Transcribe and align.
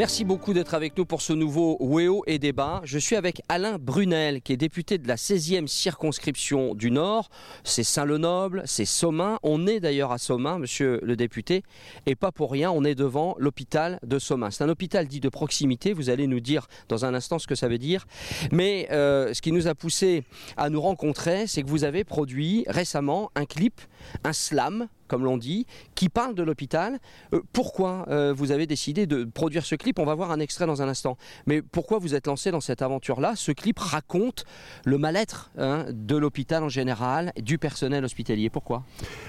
Merci 0.00 0.24
beaucoup 0.24 0.54
d'être 0.54 0.72
avec 0.72 0.96
nous 0.96 1.04
pour 1.04 1.20
ce 1.20 1.34
nouveau 1.34 1.76
WEO 1.78 2.24
et 2.26 2.38
débat. 2.38 2.80
Je 2.84 2.98
suis 2.98 3.16
avec 3.16 3.42
Alain 3.50 3.76
Brunel, 3.78 4.40
qui 4.40 4.54
est 4.54 4.56
député 4.56 4.96
de 4.96 5.06
la 5.06 5.16
16e 5.16 5.66
circonscription 5.66 6.74
du 6.74 6.90
Nord. 6.90 7.28
C'est 7.64 7.82
Saint-Lenoble, 7.84 8.62
c'est 8.64 8.86
Somain. 8.86 9.38
On 9.42 9.66
est 9.66 9.78
d'ailleurs 9.78 10.10
à 10.10 10.16
Somain, 10.16 10.58
monsieur 10.58 11.00
le 11.02 11.16
député. 11.16 11.64
Et 12.06 12.14
pas 12.14 12.32
pour 12.32 12.50
rien, 12.50 12.70
on 12.70 12.82
est 12.82 12.94
devant 12.94 13.34
l'hôpital 13.38 13.98
de 14.02 14.18
Somain. 14.18 14.50
C'est 14.50 14.64
un 14.64 14.70
hôpital 14.70 15.06
dit 15.06 15.20
de 15.20 15.28
proximité. 15.28 15.92
Vous 15.92 16.08
allez 16.08 16.26
nous 16.26 16.40
dire 16.40 16.66
dans 16.88 17.04
un 17.04 17.12
instant 17.12 17.38
ce 17.38 17.46
que 17.46 17.54
ça 17.54 17.68
veut 17.68 17.76
dire. 17.76 18.06
Mais 18.52 18.88
euh, 18.92 19.34
ce 19.34 19.42
qui 19.42 19.52
nous 19.52 19.68
a 19.68 19.74
poussé 19.74 20.24
à 20.56 20.70
nous 20.70 20.80
rencontrer, 20.80 21.46
c'est 21.46 21.62
que 21.62 21.68
vous 21.68 21.84
avez 21.84 22.04
produit 22.04 22.64
récemment 22.68 23.30
un 23.34 23.44
clip, 23.44 23.78
un 24.24 24.32
slam, 24.32 24.88
comme 25.10 25.24
l'on 25.24 25.36
dit, 25.36 25.66
qui 25.96 26.08
parle 26.08 26.36
de 26.36 26.44
l'hôpital. 26.44 27.00
Euh, 27.34 27.40
pourquoi 27.52 28.06
euh, 28.08 28.32
vous 28.32 28.52
avez 28.52 28.68
décidé 28.68 29.06
de 29.06 29.24
produire 29.24 29.66
ce 29.66 29.74
clip? 29.74 29.98
On 29.98 30.04
va 30.04 30.14
voir 30.14 30.30
un 30.30 30.38
extrait 30.38 30.66
dans 30.66 30.82
un 30.82 30.88
instant. 30.88 31.18
Mais 31.46 31.62
pourquoi 31.62 31.98
vous 31.98 32.14
êtes 32.14 32.28
lancé 32.28 32.52
dans 32.52 32.60
cette 32.60 32.80
aventure-là? 32.80 33.34
Ce 33.34 33.50
clip 33.50 33.80
raconte 33.80 34.44
le 34.84 34.98
mal-être 34.98 35.50
hein, 35.58 35.86
de 35.90 36.16
l'hôpital 36.16 36.62
en 36.62 36.68
général, 36.68 37.32
du 37.42 37.58
personnel 37.58 38.04
hospitalier. 38.04 38.50
Pourquoi? 38.50 38.84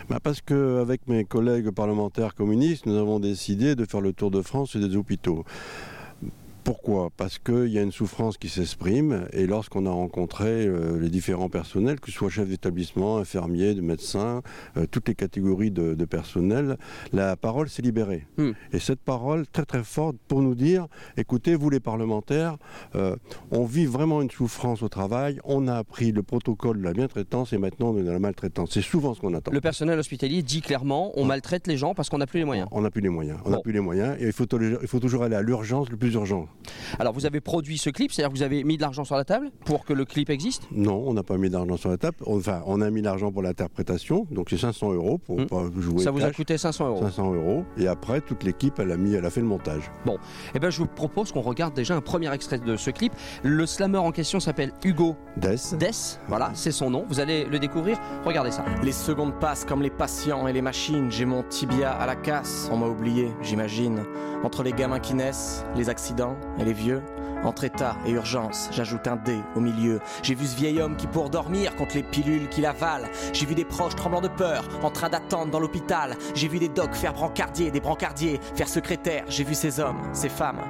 Bah 0.07 0.19
Parce 0.21 0.41
qu'avec 0.41 1.07
mes 1.07 1.25
collègues 1.25 1.71
parlementaires 1.71 2.35
communistes, 2.35 2.85
nous 2.85 2.97
avons 2.97 3.19
décidé 3.19 3.75
de 3.75 3.85
faire 3.85 4.01
le 4.01 4.13
tour 4.13 4.29
de 4.29 4.43
France 4.43 4.75
et 4.75 4.79
des 4.79 4.95
hôpitaux. 4.95 5.43
Pourquoi? 6.63 7.09
Parce 7.17 7.39
qu'il 7.39 7.67
y 7.67 7.79
a 7.79 7.81
une 7.81 7.91
souffrance 7.91 8.37
qui 8.37 8.47
s'exprime 8.47 9.25
et 9.33 9.47
lorsqu'on 9.47 9.85
a 9.87 9.91
rencontré 9.91 10.67
euh, 10.67 10.99
les 10.99 11.09
différents 11.09 11.49
personnels, 11.49 11.99
que 11.99 12.11
ce 12.11 12.17
soit 12.17 12.29
chefs 12.29 12.47
d'établissement, 12.47 13.17
infirmiers, 13.17 13.73
de 13.73 13.81
médecins, 13.81 14.43
euh, 14.77 14.85
toutes 14.89 15.07
les 15.07 15.15
catégories 15.15 15.71
de, 15.71 16.05
personnel, 16.05 16.77
la 17.13 17.35
parole 17.35 17.69
s'est 17.69 17.81
libérée. 17.81 18.27
Hmm. 18.37 18.51
Et 18.73 18.79
cette 18.79 18.99
parole 18.99 19.47
très 19.47 19.65
très 19.65 19.83
forte 19.83 20.17
pour 20.27 20.41
nous 20.41 20.55
dire, 20.55 20.87
écoutez, 21.17 21.55
vous 21.55 21.69
les 21.69 21.79
parlementaires, 21.79 22.57
euh, 22.95 23.15
on 23.49 23.65
vit 23.65 23.85
vraiment 23.85 24.21
une 24.21 24.29
souffrance 24.29 24.83
au 24.83 24.89
travail, 24.89 25.39
on 25.43 25.67
a 25.67 25.75
appris 25.75 26.11
le 26.11 26.21
protocole 26.21 26.79
de 26.79 26.83
la 26.83 26.93
bien-traitance 26.93 27.53
et 27.53 27.57
maintenant 27.57 27.91
on 27.91 27.97
est 27.97 28.03
dans 28.03 28.13
la 28.13 28.19
maltraitance. 28.19 28.71
C'est 28.71 28.81
souvent 28.81 29.13
ce 29.13 29.21
qu'on 29.21 29.33
attend. 29.33 29.51
Le 29.51 29.61
personnel 29.61 29.97
hospitalier 29.97 30.43
dit 30.43 30.61
clairement, 30.61 31.11
on 31.15 31.25
maltraite 31.25 31.67
les 31.67 31.77
gens 31.77 31.95
parce 31.95 32.09
qu'on 32.09 32.19
n'a 32.19 32.27
plus 32.27 32.39
les 32.39 32.45
moyens. 32.45 32.67
On 32.71 32.81
n'a 32.81 32.91
plus 32.91 33.01
les 33.01 33.09
moyens. 33.09 33.39
On 33.45 33.49
n'a 33.49 33.59
plus 33.59 33.73
les 33.73 33.79
moyens 33.79 34.17
et 34.19 34.27
il 34.27 34.33
faut, 34.33 34.45
il 34.59 34.87
faut 34.87 34.99
toujours 34.99 35.23
aller 35.23 35.35
à 35.35 35.41
l'urgence 35.41 35.89
le 35.89 35.97
plus 35.97 36.13
urgent. 36.13 36.47
Alors 36.99 37.13
vous 37.13 37.25
avez 37.25 37.41
produit 37.41 37.77
ce 37.77 37.89
clip, 37.89 38.11
c'est-à-dire 38.11 38.31
que 38.31 38.37
vous 38.37 38.43
avez 38.43 38.63
mis 38.63 38.77
de 38.77 38.81
l'argent 38.81 39.03
sur 39.03 39.15
la 39.15 39.25
table 39.25 39.51
pour 39.65 39.85
que 39.85 39.93
le 39.93 40.05
clip 40.05 40.29
existe? 40.29 40.63
Non, 40.71 41.03
on 41.07 41.13
n'a 41.13 41.23
pas 41.23 41.37
mis 41.37 41.49
d'argent 41.49 41.77
sur 41.77 41.89
la 41.89 41.97
table. 41.97 42.17
Enfin, 42.25 42.61
on 42.65 42.81
a 42.81 42.89
mis 42.89 43.01
l'argent 43.01 43.31
pour 43.31 43.41
l'interprétation, 43.41 44.27
donc 44.31 44.49
c'est 44.49 44.57
500 44.57 44.93
euros 44.93 45.17
pour 45.17 45.39
hmm. 45.39 45.81
jouer. 45.81 46.03
Ça 46.03 46.11
vous 46.11 46.23
a 46.23 46.31
coûté 46.31 46.57
500 46.57 46.87
euros 46.87 47.01
500 47.01 47.33
euros. 47.33 47.65
Et 47.77 47.87
après, 47.87 48.21
toute 48.21 48.43
l'équipe, 48.43 48.79
elle 48.79 48.91
a 48.91 48.97
mis, 48.97 49.13
elle 49.13 49.25
a 49.25 49.29
fait 49.29 49.41
le 49.41 49.47
montage. 49.47 49.91
Bon, 50.05 50.17
eh 50.53 50.59
ben 50.59 50.69
je 50.69 50.77
vous 50.77 50.87
propose 50.87 51.31
qu'on 51.31 51.41
regarde 51.41 51.73
déjà 51.73 51.95
un 51.95 52.01
premier 52.01 52.31
extrait 52.33 52.59
de 52.59 52.75
ce 52.75 52.91
clip. 52.91 53.13
Le 53.43 53.65
slammer 53.65 53.97
en 53.97 54.11
question 54.11 54.39
s'appelle 54.39 54.71
Hugo 54.83 55.15
Dess. 55.37 55.75
Dess, 55.79 56.19
voilà, 56.27 56.51
c'est 56.53 56.71
son 56.71 56.89
nom. 56.89 57.05
Vous 57.07 57.19
allez 57.19 57.45
le 57.45 57.59
découvrir. 57.59 57.99
Regardez 58.25 58.51
ça. 58.51 58.65
Les 58.83 58.91
secondes 58.91 59.33
passent 59.39 59.65
comme 59.65 59.81
les 59.81 59.89
patients 59.89 60.47
et 60.47 60.53
les 60.53 60.61
machines. 60.61 61.11
J'ai 61.11 61.25
mon 61.25 61.43
tibia 61.43 61.91
à 61.91 62.05
la 62.05 62.15
casse. 62.15 62.69
On 62.71 62.77
m'a 62.77 62.87
oublié, 62.87 63.31
j'imagine. 63.41 64.03
Entre 64.43 64.63
les 64.63 64.71
gamins 64.71 64.99
qui 64.99 65.13
naissent, 65.13 65.63
les 65.75 65.89
accidents 65.89 66.35
et 66.59 66.65
les 66.65 66.73
vieux. 66.73 67.01
Entre 67.43 67.63
état 67.63 67.95
et 68.05 68.11
urgence, 68.11 68.69
j'ajoute 68.71 69.07
un 69.07 69.15
dé 69.15 69.39
au 69.55 69.59
milieu. 69.59 69.99
J'ai 70.21 70.35
vu 70.35 70.45
ce 70.45 70.55
vieil 70.55 70.79
homme 70.79 70.95
qui 70.95 71.07
pour 71.07 71.29
dormir 71.29 71.75
contre 71.75 71.95
les 71.95 72.03
pilules 72.03 72.47
qu'il 72.49 72.67
avale. 72.67 73.09
J'ai 73.33 73.47
vu 73.47 73.55
des 73.55 73.65
proches 73.65 73.95
tremblants 73.95 74.21
de 74.21 74.27
peur, 74.27 74.63
en 74.83 74.91
train 74.91 75.09
d'attendre 75.09 75.51
dans 75.51 75.59
l'hôpital. 75.59 76.15
J'ai 76.35 76.47
vu 76.47 76.59
des 76.59 76.69
docs 76.69 76.93
faire 76.93 77.13
brancardier, 77.13 77.71
des 77.71 77.79
brancardiers 77.79 78.39
faire 78.55 78.67
secrétaire. 78.67 79.23
J'ai 79.27 79.43
vu 79.43 79.55
ces 79.55 79.79
hommes, 79.79 80.01
ces 80.13 80.29
femmes. 80.29 80.61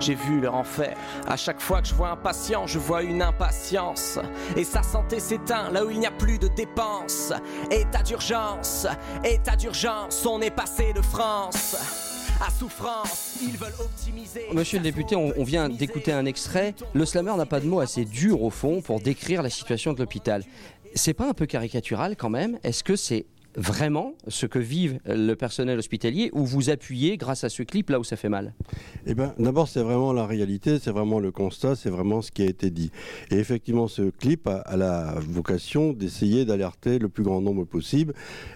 J'ai 0.00 0.14
vu 0.14 0.40
leur 0.40 0.54
enfer. 0.54 0.96
À 1.28 1.36
chaque 1.36 1.60
fois 1.60 1.80
que 1.80 1.88
je 1.88 1.94
vois 1.94 2.10
un 2.10 2.16
patient, 2.16 2.66
je 2.66 2.78
vois 2.78 3.02
une 3.02 3.22
impatience. 3.22 4.18
Et 4.56 4.64
sa 4.64 4.82
santé 4.82 5.20
s'éteint 5.20 5.70
là 5.70 5.84
où 5.84 5.90
il 5.90 6.00
n'y 6.00 6.06
a 6.06 6.10
plus 6.10 6.38
de 6.38 6.48
dépenses. 6.48 7.32
État 7.70 8.02
d'urgence, 8.02 8.86
état 9.22 9.54
d'urgence, 9.54 10.26
on 10.26 10.40
est 10.40 10.50
passé 10.50 10.92
de 10.92 11.02
France 11.02 11.76
à 12.40 12.50
souffrance. 12.50 13.38
Ils 13.42 13.56
veulent 13.56 13.74
optimiser. 13.78 14.46
Monsieur 14.52 14.78
le 14.78 14.84
député, 14.84 15.16
on, 15.16 15.44
vient 15.44 15.68
d'écouter 15.68 16.12
un 16.12 16.26
extrait. 16.26 16.74
Le 16.92 17.04
slammer 17.04 17.34
n'a 17.36 17.46
pas 17.46 17.60
de 17.60 17.66
mots 17.66 17.80
assez 17.80 18.04
durs 18.04 18.42
au 18.42 18.50
fond 18.50 18.80
pour 18.80 19.00
décrire 19.00 19.42
la 19.42 19.50
situation 19.50 19.92
de 19.92 19.98
l'hôpital. 19.98 20.42
C'est 20.94 21.14
pas 21.14 21.28
un 21.28 21.34
peu 21.34 21.46
caricatural 21.46 22.16
quand 22.16 22.30
même? 22.30 22.58
Est-ce 22.62 22.82
que 22.82 22.96
c'est 22.96 23.26
vraiment 23.56 24.14
ce 24.28 24.46
que 24.46 24.58
vivent 24.58 24.98
le 25.06 25.34
personnel 25.34 25.78
hospitalier 25.78 26.30
ou 26.32 26.44
vous 26.44 26.70
appuyez 26.70 27.16
grâce 27.16 27.44
à 27.44 27.48
ce 27.48 27.62
clip 27.62 27.90
là 27.90 27.98
où 27.98 28.04
ça 28.04 28.16
fait 28.16 28.28
mal? 28.28 28.54
Eh 29.06 29.14
bien, 29.14 29.34
d'abord, 29.38 29.68
c'est 29.68 29.82
vraiment 29.82 30.12
la 30.12 30.26
réalité, 30.26 30.78
c'est 30.78 30.90
vraiment 30.90 31.20
le 31.20 31.30
constat, 31.30 31.74
c'est 31.74 31.90
vraiment 31.90 32.22
ce 32.22 32.30
qui 32.30 32.42
a 32.42 32.46
été 32.46 32.70
dit. 32.70 32.90
Et 33.30 33.36
effectivement, 33.36 33.88
ce 33.88 34.10
clip 34.10 34.46
a, 34.46 34.76
la 34.76 35.14
vocation 35.20 35.92
d'essayer 35.92 36.44
d'alerter 36.44 36.98
le 36.98 37.08
plus 37.08 37.22
grand 37.22 37.40
nombre 37.40 37.64
possible. 37.64 38.12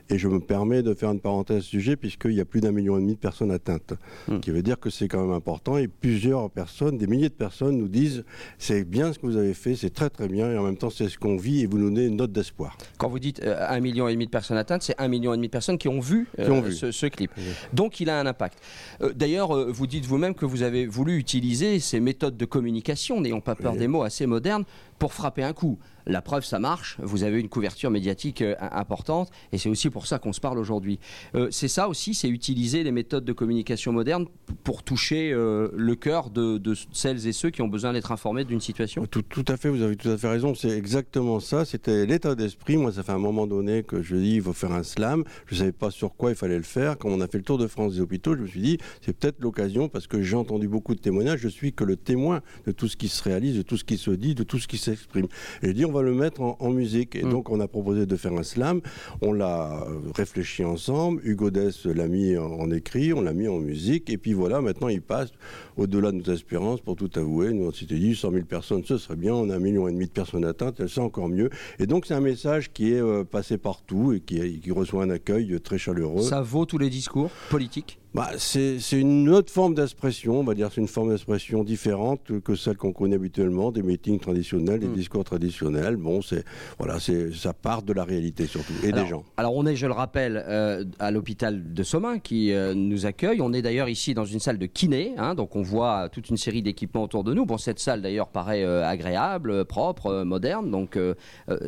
Et 0.09 0.19
je 0.19 0.29
me 0.29 0.41
permets 0.41 0.83
de 0.83 0.95
faire 0.95 1.11
une 1.11 1.21
parenthèse 1.21 1.59
à 1.59 1.61
ce 1.61 1.69
sujet, 1.69 1.97
puisqu'il 1.97 2.33
y 2.33 2.41
a 2.41 2.45
plus 2.45 2.61
d'un 2.61 2.73
million 2.73 2.99
et 2.99 3.01
demi 3.01 3.15
de 3.15 3.19
personnes 3.19 3.51
atteintes, 3.51 3.95
ce 4.27 4.35
hmm. 4.35 4.41
qui 4.41 4.51
veut 4.51 4.63
dire 4.63 4.79
que 4.79 4.91
c'est 4.91 5.09
quand 5.09 5.23
même 5.23 5.35
important. 5.35 5.79
Et 5.79 5.89
plusieurs 5.89 6.51
personnes, 6.51 6.99
des 6.99 7.07
milliers 7.07 7.29
de 7.29 7.35
personnes, 7.35 7.79
nous 7.79 7.89
disent 7.89 8.25
c'est 8.59 8.85
bien 8.85 9.13
ce 9.13 9.19
que 9.19 9.27
vous 9.27 9.37
avez 9.37 9.55
fait, 9.55 9.77
c'est 9.77 9.91
très 9.91 10.11
très 10.11 10.29
bien, 10.29 10.51
et 10.51 10.59
en 10.59 10.63
même 10.63 10.77
temps, 10.77 10.91
c'est 10.91 11.09
ce 11.09 11.19
qu'on 11.19 11.37
vit, 11.37 11.63
et 11.63 11.67
vous 11.67 11.79
nous 11.79 11.91
donnez 11.91 12.07
une 12.07 12.17
note 12.17 12.33
d'espoir. 12.33 12.77
Quand 12.99 13.09
vous 13.09 13.19
dites 13.19 13.41
euh, 13.43 13.57
un 13.69 13.81
million 13.81 14.09
et 14.09 14.13
demi 14.13 14.27
de 14.27 14.31
personnes 14.31 14.57
atteintes, 14.57 14.90
c'est 14.91 15.01
un 15.03 15.09
million 15.09 15.33
et 15.33 15.37
demi 15.37 15.47
de 15.47 15.53
personnes 15.53 15.79
qui 15.79 15.89
ont 15.89 16.01
vu, 16.01 16.29
euh, 16.39 16.71
Ce, 16.71 17.07
clip. 17.07 17.31
Donc 17.73 18.01
il 18.01 18.11
a 18.11 18.19
un 18.19 18.27
impact. 18.27 18.59
Euh, 19.03 19.13
d'ailleurs, 19.15 19.55
euh, 19.55 19.71
vous 19.71 19.87
dites 19.87 20.05
vous-même 20.05 20.35
que 20.35 20.45
vous 20.45 20.63
avez 20.63 20.87
voulu 20.87 21.17
utiliser 21.17 21.79
ces 21.79 22.01
méthodes 22.01 22.37
de 22.37 22.45
communication, 22.45 23.21
n'ayant 23.21 23.41
pas 23.41 23.55
peur 23.55 23.75
des 23.75 23.87
mots 23.87 24.03
assez 24.03 24.27
modernes, 24.27 24.65
pour 24.99 25.13
frapper 25.13 25.43
un 25.43 25.53
coup. 25.53 25.79
La 26.11 26.23
preuve, 26.23 26.45
ça 26.45 26.59
marche. 26.59 26.97
Vous 27.01 27.23
avez 27.23 27.39
une 27.39 27.49
couverture 27.49 27.89
médiatique 27.89 28.43
euh, 28.43 28.57
importante 28.61 29.31
et 29.53 29.59
c'est 29.59 29.69
aussi 29.69 29.91
pour 29.91 30.09
ça 30.09 30.19
qu'on 30.19 30.33
se 30.33 30.41
parle 30.41 30.59
aujourd'hui. 30.59 30.99
Euh, 31.37 31.47
c'est 31.53 31.69
ça 31.69 31.89
aussi, 31.89 32.15
c'est 32.15 32.29
utiliser 32.29 32.83
les 32.83 32.91
méthodes 32.91 33.25
de 33.25 33.33
communication 33.33 33.93
modernes 33.93 34.27
pour 34.65 34.83
toucher 34.83 35.31
euh, 35.33 35.69
le 35.73 35.95
cœur 35.95 36.31
de, 36.31 36.61
celles 36.91 37.29
et 37.29 37.33
ceux 37.33 37.51
qui 37.51 37.63
ont 37.63 37.69
besoin 37.69 37.93
d'être 37.93 38.11
informés 38.11 38.45
d'une 38.45 38.61
situation. 38.61 39.07
Tout, 39.07 39.45
à 39.47 39.57
fait, 39.57 39.69
vous 39.69 39.83
avez 39.83 39.95
tout 39.95 40.09
à 40.09 40.19
fait 40.19 40.29
raison. 40.29 40.53
C'est 40.57 40.71
exactement 40.71 41.39
ça. 41.39 41.65
C'était 41.65 42.07
l'état 42.07 42.35
d'esprit. 42.35 42.77
Moi, 42.77 42.91
ça 42.91 43.05
fait 43.05 43.13
un 43.13 43.19
moment 43.19 43.47
donné 43.47 43.85
que 43.85 44.03
je 44.03 44.17
dis 44.17 44.35
il 44.35 44.43
faut 44.43 44.53
faire 44.53 44.73
un 44.73 44.83
slam. 44.83 45.23
Je 45.47 45.55
ne 45.55 45.59
savais 45.61 45.73
pas 45.73 45.93
sur 45.93 46.17
quoi 46.17 46.31
il 46.31 46.37
fallait 46.37 46.59
le 46.59 46.65
faire. 46.65 46.99
Quand 46.99 47.11
on 47.11 47.21
a 47.21 47.29
fait 47.29 47.39
le 47.39 47.45
tour 47.45 47.59
de 47.59 47.69
France 47.69 47.95
des 47.95 48.01
hôpitaux, 48.01 48.35
je 48.35 48.43
me 48.43 48.49
suis 48.49 48.61
dit 48.61 48.79
c'est 49.01 49.17
peut-être 49.17 49.41
l'occasion 49.41 49.89
parce 49.89 50.09
que 50.09 50.23
j'ai 50.23 50.35
entendu 50.35 50.67
beaucoup 50.67 50.97
de 50.97 51.01
témoignages. 51.01 51.39
Je 51.39 51.49
suis 51.49 51.73
que 51.73 51.85
le 51.85 51.95
témoin 51.95 52.41
de 52.67 52.73
tout 52.73 52.89
ce 52.89 52.97
qui 52.97 53.07
se 53.07 53.23
réalise, 53.23 53.57
de 53.57 53.63
tout 53.63 53.77
ce 53.77 53.85
qui 53.85 53.97
se 53.97 54.11
dit, 54.11 54.35
de 54.35 54.43
tout 54.43 54.59
ce 54.59 54.67
qui 54.67 54.77
s'exprime. 54.77 55.29
Et 55.63 55.69
je 55.69 55.73
dis 55.73 55.85
on 55.85 55.93
va 55.93 56.00
le 56.03 56.15
mettre 56.15 56.41
en, 56.41 56.71
musique. 56.71 57.17
Et 57.17 57.25
mm. 57.25 57.31
donc, 57.31 57.51
on 57.51 57.61
a 57.61 57.69
proposé 57.69 58.07
de 58.07 58.17
faire 58.17 58.33
un 58.33 58.43
slam. 58.43 58.81
On 59.23 59.33
l'a 59.33 59.83
euh, 59.83 59.99
réfléchi 60.15 60.65
ensemble. 60.65 61.21
Hugo 61.25 61.51
Dess 61.51 61.87
l'a 61.87 62.09
mis 62.09 62.37
en, 62.37 62.71
écrit, 62.71 63.13
on 63.13 63.21
l'a 63.21 63.33
mis 63.33 63.49
en 63.49 63.59
musique. 63.59 64.11
Et 64.11 64.19
puis 64.19 64.33
voilà, 64.33 64.61
maintenant, 64.61 64.89
il 64.89 65.03
passe 65.03 65.31
au-delà 65.77 66.13
de 66.13 66.19
nos 66.19 66.33
espérances, 66.33 66.81
pour 66.81 66.97
tout 66.97 67.11
avouer. 67.17 67.53
Nous, 67.53 67.67
on 67.67 67.73
s'était 67.73 67.99
dit 67.99 68.15
100 68.15 68.33
000 68.33 68.45
personnes, 68.45 68.85
ce 68.85 68.99
serait 68.99 69.17
bien. 69.17 69.35
On 69.35 69.51
a 69.51 69.57
un 69.57 69.61
million 69.61 69.89
et 69.89 69.93
demi 69.93 70.07
de 70.07 70.11
personnes 70.11 70.45
atteintes, 70.45 70.87
c'est 70.87 71.01
encore 71.01 71.29
mieux. 71.29 71.51
Et 71.79 71.87
donc, 71.87 72.07
c'est 72.07 72.15
un 72.15 72.21
message 72.21 72.73
qui 72.73 72.93
est 72.93 73.01
euh, 73.01 73.25
passé 73.25 73.59
partout 73.59 74.13
et 74.13 74.21
qui, 74.21 74.61
qui 74.61 74.71
reçoit 74.71 75.03
un 75.03 75.11
accueil 75.11 75.61
très 75.61 75.79
chaleureux. 75.79 76.23
Ça 76.23 76.43
vaut 76.43 76.67
tous 76.67 76.79
les 76.79 76.91
discours 76.91 77.31
politiques? 77.49 77.99
Bah, 78.13 78.31
c'est 78.39 78.81
une 78.93 79.29
autre 79.29 79.53
forme 79.53 79.75
d'expression, 79.75 80.41
on 80.41 80.43
va 80.43 80.55
dire, 80.55 80.71
c'est 80.75 80.81
une 80.81 80.89
forme 80.89 81.11
d'expression 81.11 81.63
différente 81.63 82.41
que 82.41 82.57
celle 82.57 82.77
qu'on 82.77 82.93
connaît 82.93 83.15
habituellement, 83.15 83.71
des 83.71 83.85
meetings 83.85 84.19
traditionnels, 84.19 84.81
des 84.81 84.89
hmm. 84.89 84.95
discours 84.95 85.23
traditionnels. 85.23 85.97
Bon, 85.97 86.21
c'est 86.21 86.45
voilà, 86.79 86.99
c'est 86.99 87.33
ça 87.33 87.53
part 87.53 87.83
de 87.83 87.93
la 87.93 88.03
réalité 88.03 88.47
surtout 88.47 88.73
et 88.83 88.91
des 88.91 89.07
gens. 89.07 89.23
Alors 89.37 89.55
on 89.55 89.65
est, 89.65 89.77
je 89.77 89.87
le 89.87 89.93
rappelle, 89.93 90.43
euh, 90.45 90.85
à 90.99 91.13
l'hôpital 91.13 91.73
de 91.73 91.83
Somain 91.85 92.19
qui 92.19 92.53
euh, 92.53 92.75
nous 92.75 93.07
accueille. 93.07 93.41
On 93.41 93.53
est 93.53 93.63
d'ailleurs 93.63 93.89
ici 93.89 94.13
dans 94.13 94.25
une 94.25 94.41
salle 94.41 94.59
de 94.59 94.67
kiné, 94.67 95.15
hein, 95.17 95.37
donc 95.37 95.55
on 95.55 95.63
voit 95.63 96.09
toute 96.09 96.31
une 96.31 96.37
série 96.37 96.63
d'équipements 96.63 97.05
autour 97.05 97.23
de 97.23 97.33
nous. 97.33 97.47
Bon, 97.47 97.59
cette 97.59 97.79
salle 97.79 98.03
d'ailleurs 98.03 98.29
paraît 98.29 98.65
euh, 98.65 98.85
agréable, 98.85 99.65
propre, 99.65 100.25
moderne, 100.25 100.71
donc 100.71 100.99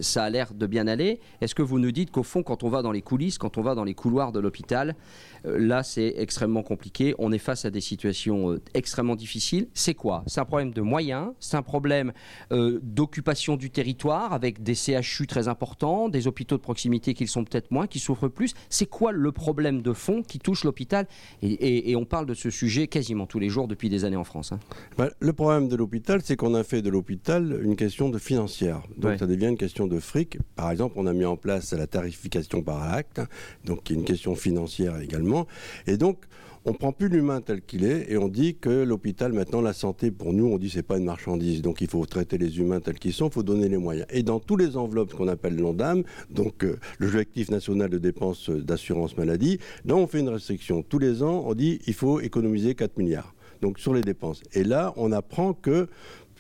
ça 0.00 0.24
a 0.24 0.30
l'air 0.30 0.54
de 0.54 0.66
bien 0.66 0.88
aller. 0.88 1.20
Est-ce 1.40 1.54
que 1.54 1.62
vous 1.62 1.78
nous 1.78 1.92
dites 1.92 2.10
qu'au 2.10 2.22
fond, 2.22 2.42
quand 2.42 2.64
on 2.64 2.68
va 2.68 2.82
dans 2.82 2.92
les 2.92 3.02
coulisses, 3.02 3.38
quand 3.38 3.58
on 3.58 3.62
va 3.62 3.74
dans 3.74 3.84
les 3.84 3.94
couloirs 3.94 4.32
de 4.32 4.40
l'hôpital, 4.40 4.96
là 5.44 5.82
c'est 5.82 6.14
extrêmement 6.32 6.62
compliqué. 6.62 7.14
On 7.18 7.30
est 7.30 7.38
face 7.38 7.66
à 7.66 7.70
des 7.70 7.82
situations 7.82 8.52
euh, 8.52 8.62
extrêmement 8.72 9.16
difficiles. 9.16 9.68
C'est 9.74 9.92
quoi? 9.92 10.24
C'est 10.26 10.40
un 10.40 10.46
problème 10.46 10.72
de 10.72 10.80
moyens, 10.80 11.32
c'est 11.40 11.58
un 11.58 11.62
problème 11.62 12.12
euh, 12.52 12.80
d'occupation 12.82 13.56
du 13.56 13.68
territoire 13.68 14.32
avec 14.32 14.62
des 14.62 14.74
CHU 14.74 15.26
très 15.26 15.46
importants, 15.46 16.08
des 16.08 16.26
hôpitaux 16.26 16.56
de 16.56 16.62
proximité 16.62 17.12
qui 17.12 17.26
sont 17.26 17.44
peut-être 17.44 17.70
moins, 17.70 17.86
qui 17.86 17.98
souffrent 17.98 18.28
plus. 18.28 18.54
C'est 18.70 18.86
quoi 18.86 19.12
le 19.12 19.30
problème 19.30 19.82
de 19.82 19.92
fond 19.92 20.22
qui 20.22 20.38
touche 20.38 20.64
l'hôpital? 20.64 21.06
Et, 21.42 21.94
on 21.96 22.06
parle 22.06 22.24
de 22.24 22.32
ce 22.32 22.48
sujet 22.48 22.86
quasiment 22.86 23.26
tous 23.26 23.38
les 23.38 23.50
jours 23.50 23.68
depuis 23.68 23.90
des 23.90 24.06
années 24.06 24.16
en 24.16 24.24
France. 24.24 24.52
Hein. 24.52 24.58
Bah, 24.96 25.10
le 25.20 25.32
problème 25.34 25.68
de 25.68 25.76
l'hôpital, 25.76 26.22
c'est 26.24 26.36
qu'on 26.36 26.54
a 26.54 26.64
fait 26.64 26.80
de 26.80 26.88
l'hôpital 26.88 27.60
une 27.62 27.76
question 27.76 28.08
de 28.08 28.18
financière. 28.18 28.80
Donc 28.96 29.18
ça 29.18 29.26
devient 29.26 29.48
une 29.48 29.58
question 29.58 29.86
de 29.86 30.00
fric. 30.00 30.38
Par 30.56 30.70
exemple, 30.70 30.94
on 30.96 31.06
a 31.06 31.12
mis 31.12 31.26
en 31.26 31.36
place 31.36 31.74
la 31.74 31.86
tarification 31.86 32.62
par 32.62 32.82
acte, 32.82 33.20
donc 33.66 33.84
qui 33.84 33.92
est 33.92 33.96
une 33.96 34.04
question 34.04 34.34
financière 34.34 34.98
également. 34.98 35.46
Et 35.86 35.98
donc, 35.98 36.21
on 36.64 36.74
prend 36.74 36.92
plus 36.92 37.08
l'humain 37.08 37.40
tel 37.40 37.60
qu'il 37.60 37.84
est 37.84 38.10
et 38.10 38.16
on 38.16 38.28
dit 38.28 38.56
que 38.56 38.70
l'hôpital, 38.70 39.32
maintenant, 39.32 39.60
la 39.60 39.72
santé, 39.72 40.10
pour 40.10 40.32
nous, 40.32 40.46
on 40.46 40.58
dit 40.58 40.70
c'est 40.70 40.82
pas 40.82 40.98
une 40.98 41.04
marchandise. 41.04 41.60
Donc 41.62 41.80
il 41.80 41.88
faut 41.88 42.04
traiter 42.06 42.38
les 42.38 42.58
humains 42.58 42.80
tels 42.80 42.98
qu'ils 42.98 43.12
sont, 43.12 43.28
il 43.28 43.32
faut 43.32 43.42
donner 43.42 43.68
les 43.68 43.78
moyens. 43.78 44.06
Et 44.10 44.22
dans 44.22 44.38
tous 44.38 44.56
les 44.56 44.76
enveloppes 44.76 45.14
qu'on 45.14 45.28
appelle 45.28 45.56
l'ONDAM, 45.56 46.04
donc 46.30 46.64
euh, 46.64 46.78
l'objectif 46.98 47.50
national 47.50 47.90
de 47.90 47.98
dépenses 47.98 48.50
d'assurance 48.50 49.16
maladie, 49.16 49.58
là 49.84 49.96
on 49.96 50.06
fait 50.06 50.20
une 50.20 50.28
restriction. 50.28 50.82
Tous 50.82 50.98
les 50.98 51.22
ans, 51.22 51.44
on 51.46 51.54
dit 51.54 51.80
il 51.86 51.94
faut 51.94 52.20
économiser 52.20 52.74
4 52.74 52.96
milliards. 52.96 53.34
Donc 53.60 53.78
sur 53.78 53.94
les 53.94 54.02
dépenses. 54.02 54.42
Et 54.54 54.64
là, 54.64 54.92
on 54.96 55.12
apprend 55.12 55.54
que 55.54 55.88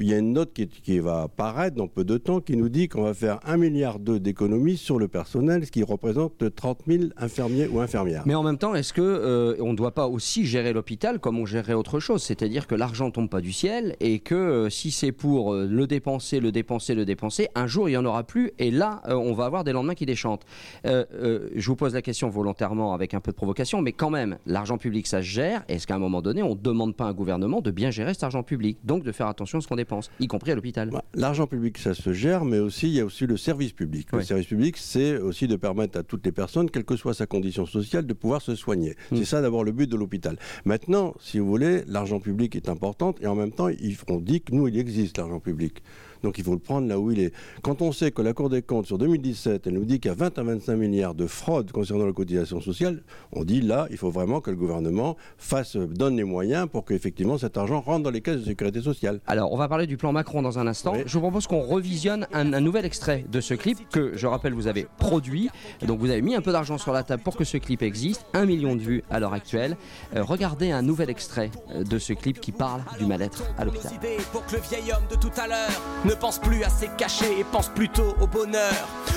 il 0.02 0.10
y 0.10 0.14
a 0.14 0.18
une 0.18 0.32
note 0.32 0.52
qui, 0.52 0.98
va 0.98 1.22
apparaître 1.22 1.76
dans 1.76 1.86
peu 1.86 2.04
de 2.04 2.18
temps 2.18 2.40
qui 2.40 2.56
nous 2.56 2.68
dit 2.68 2.88
qu'on 2.88 3.02
va 3.02 3.14
faire 3.14 3.38
1,2 3.46 3.56
milliard 3.56 3.98
d'économies 3.98 4.76
sur 4.76 4.98
le 4.98 5.08
personnel, 5.08 5.64
ce 5.64 5.70
qui 5.70 5.82
représente 5.82 6.54
30 6.54 6.80
000 6.86 7.04
infirmiers 7.16 7.68
ou 7.68 7.80
infirmières. 7.80 8.22
Mais 8.26 8.34
en 8.34 8.42
même 8.42 8.58
temps, 8.58 8.74
est-ce 8.74 8.92
qu'on 8.92 9.02
euh, 9.02 9.56
on 9.60 9.72
ne 9.72 9.76
doit 9.76 9.92
pas 9.92 10.08
aussi 10.08 10.44
gérer 10.44 10.72
l'hôpital 10.72 11.18
comme 11.18 11.38
on 11.38 11.46
gérerait 11.46 11.74
autre 11.74 12.00
chose? 12.00 12.22
C'est-à-dire 12.22 12.66
que 12.66 12.74
l'argent 12.74 13.06
ne 13.06 13.10
tombe 13.10 13.28
pas 13.28 13.40
du 13.40 13.52
ciel 13.52 13.96
et 14.00 14.18
que 14.18 14.34
euh, 14.34 14.70
si 14.70 14.90
c'est 14.90 15.12
pour 15.12 15.54
euh, 15.54 15.66
le 15.66 15.86
dépenser, 15.86 16.40
le 16.40 16.52
dépenser, 16.52 16.94
le 16.94 17.04
dépenser, 17.04 17.48
un 17.54 17.66
jour 17.66 17.88
il 17.88 17.92
n'y 17.92 17.96
en 17.96 18.04
aura 18.04 18.24
plus 18.24 18.52
et 18.58 18.70
là 18.70 19.02
on 19.06 19.32
va 19.32 19.44
avoir 19.44 19.64
des 19.64 19.72
lendemains 19.72 19.94
qui 19.94 20.06
déchantent. 20.06 20.44
je 20.84 21.66
vous 21.66 21.76
pose 21.76 21.94
la 21.94 22.02
question 22.02 22.28
volontairement 22.28 22.92
avec 22.92 23.14
un 23.14 23.20
peu 23.20 23.30
de 23.30 23.36
provocation, 23.36 23.82
mais 23.82 23.92
quand 23.92 24.10
même, 24.10 24.38
l'argent 24.46 24.78
public 24.78 25.06
ça 25.06 25.18
se 25.18 25.26
gère. 25.26 25.64
Est-ce 25.68 25.86
qu'à 25.86 25.94
un 25.94 25.98
moment 25.98 26.22
donné, 26.22 26.42
on 26.42 26.50
ne 26.50 26.60
demande 26.60 26.96
pas 26.96 27.04
à 27.04 27.08
un 27.08 27.12
gouvernement 27.12 27.60
de 27.60 27.70
bien 27.70 27.90
gérer 27.90 28.14
cet 28.14 28.24
argent 28.24 28.42
public? 28.42 28.78
Donc 28.84 29.04
de 29.04 29.12
faire 29.12 29.26
attention 29.26 29.58
à 29.58 29.60
ce 29.60 29.68
qu'on 29.68 29.76
dépense 29.76 29.91
y 30.20 30.26
compris 30.26 30.52
à 30.52 30.54
l'hôpital. 30.54 30.90
Bah, 30.90 31.04
l'argent 31.14 31.46
public, 31.46 31.78
ça 31.78 31.94
se 31.94 32.12
gère, 32.12 32.44
mais 32.44 32.58
aussi 32.58 32.88
il 32.88 32.94
y 32.94 33.00
a 33.00 33.04
aussi 33.04 33.26
le 33.26 33.36
service 33.36 33.72
public. 33.72 34.08
Le 34.12 34.22
service 34.22 34.46
public, 34.46 34.76
c'est 34.76 35.18
aussi 35.18 35.48
de 35.48 35.56
permettre 35.56 35.98
à 35.98 36.02
toutes 36.02 36.24
les 36.24 36.32
personnes, 36.32 36.70
quelle 36.70 36.84
que 36.84 36.96
soit 36.96 37.14
sa 37.14 37.26
condition 37.26 37.66
sociale, 37.66 38.06
de 38.06 38.12
pouvoir 38.14 38.42
se 38.42 38.54
soigner. 38.54 38.96
Hmm. 39.10 39.16
C'est 39.16 39.24
ça 39.24 39.42
d'abord 39.42 39.64
le 39.64 39.72
but 39.72 39.88
de 39.88 39.96
l'hôpital. 39.96 40.38
Maintenant, 40.64 41.14
si 41.20 41.38
vous 41.38 41.46
voulez, 41.46 41.82
l'argent 41.86 42.20
public 42.20 42.56
est 42.56 42.68
important 42.68 43.14
et 43.20 43.26
en 43.26 43.34
même 43.34 43.52
temps, 43.52 43.68
on 44.08 44.20
dit 44.20 44.40
que 44.40 44.54
nous, 44.54 44.68
il 44.68 44.78
existe 44.78 45.18
l'argent 45.18 45.40
public. 45.40 45.82
Donc 46.22 46.38
il 46.38 46.44
faut 46.44 46.52
le 46.52 46.58
prendre 46.58 46.88
là 46.88 46.98
où 46.98 47.10
il 47.10 47.20
est. 47.20 47.32
Quand 47.62 47.82
on 47.82 47.92
sait 47.92 48.10
que 48.10 48.22
la 48.22 48.32
Cour 48.32 48.48
des 48.50 48.62
comptes, 48.62 48.86
sur 48.86 48.98
2017, 48.98 49.66
elle 49.66 49.74
nous 49.74 49.84
dit 49.84 50.00
qu'il 50.00 50.10
y 50.10 50.12
a 50.12 50.16
20 50.16 50.38
à 50.38 50.42
25 50.42 50.76
milliards 50.76 51.14
de 51.14 51.26
fraude 51.26 51.72
concernant 51.72 52.06
la 52.06 52.12
cotisation 52.12 52.60
sociale, 52.60 53.02
on 53.32 53.44
dit 53.44 53.60
là, 53.60 53.86
il 53.90 53.96
faut 53.96 54.10
vraiment 54.10 54.40
que 54.40 54.50
le 54.50 54.56
gouvernement 54.56 55.16
fasse, 55.36 55.76
donne 55.76 56.16
les 56.16 56.24
moyens 56.24 56.68
pour 56.70 56.84
qu'effectivement 56.84 57.38
cet 57.38 57.56
argent 57.56 57.80
rentre 57.80 58.04
dans 58.04 58.10
les 58.10 58.20
caisses 58.20 58.40
de 58.40 58.44
sécurité 58.44 58.80
sociale. 58.80 59.20
Alors, 59.26 59.52
on 59.52 59.56
va 59.56 59.68
parler 59.68 59.86
du 59.86 59.96
plan 59.96 60.12
Macron 60.12 60.42
dans 60.42 60.58
un 60.58 60.66
instant. 60.66 60.94
Je 61.04 61.12
vous 61.12 61.20
propose 61.20 61.46
qu'on 61.46 61.60
revisionne 61.60 62.26
un, 62.32 62.44
nouvel 62.60 62.84
extrait 62.84 63.24
de 63.30 63.40
ce 63.40 63.54
clip 63.54 63.78
que, 63.90 64.12
je 64.16 64.26
rappelle, 64.26 64.52
vous 64.54 64.66
avez 64.66 64.86
produit. 64.98 65.48
Donc, 65.86 65.98
vous 66.00 66.10
avez 66.10 66.22
mis 66.22 66.34
un 66.34 66.40
peu 66.40 66.52
d'argent 66.52 66.78
sur 66.78 66.92
la 66.92 67.02
table 67.02 67.22
pour 67.22 67.36
que 67.36 67.44
ce 67.44 67.56
clip 67.56 67.82
existe. 67.82 68.24
Un 68.34 68.46
million 68.46 68.76
de 68.76 68.80
vues 68.80 69.02
à 69.10 69.20
l'heure 69.20 69.32
actuelle. 69.32 69.76
Euh, 70.14 70.22
regardez 70.22 70.70
un 70.70 70.82
nouvel 70.82 71.10
extrait 71.10 71.50
euh, 71.74 71.84
de 71.84 71.98
ce 71.98 72.12
clip 72.12 72.40
qui 72.40 72.52
parle 72.52 72.82
du 72.98 73.06
mal-être 73.06 73.44
à 73.58 73.64
l'hôpital. 73.64 73.92
Pour 74.32 74.44
que 74.46 74.56
le 74.56 74.62
vieil 74.62 74.92
homme 74.92 75.06
de 75.10 75.16
tout 75.16 75.32
à 75.40 75.48
l'heure 75.48 75.70
ne 76.12 76.16
pense 76.16 76.38
plus 76.38 76.62
à 76.62 76.68
ses 76.68 76.88
cachets 76.88 77.38
et 77.38 77.44
pense 77.44 77.68
plutôt 77.68 78.14
au 78.20 78.26
bonheur. 78.26 78.74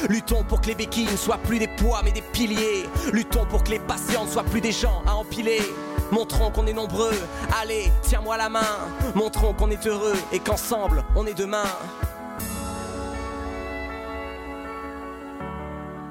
Luttons 0.08 0.44
pour 0.44 0.62
que 0.62 0.68
les 0.68 0.76
béquilles 0.76 1.12
ne 1.12 1.18
soient 1.18 1.38
plus 1.38 1.60
des 1.60 1.68
poids 1.68 2.02
mais 2.06 2.12
des 2.12 2.22
piliers. 2.22 2.86
Luttons 3.12 3.46
pour 3.46 3.64
que 3.64 3.72
les 3.72 3.80
patients 3.80 4.24
ne 4.24 4.30
soient 4.30 4.44
plus 4.44 4.62
des 4.62 4.72
gens 4.72 5.02
à 5.06 5.16
empiler. 5.16 5.62
Montrons 6.12 6.52
qu'on 6.52 6.68
est 6.68 6.74
nombreux, 6.74 7.18
allez, 7.62 7.92
tiens-moi 8.02 8.38
la 8.38 8.48
main. 8.48 8.78
Montrons 9.14 9.54
qu'on 9.54 9.72
est 9.72 9.86
heureux 9.88 10.16
et 10.32 10.40
qu'ensemble 10.40 11.04
on 11.18 11.26
est 11.26 11.34
demain. 11.34 11.66